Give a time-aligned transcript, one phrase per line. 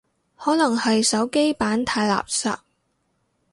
[0.35, 2.57] 可能係手機版太垃圾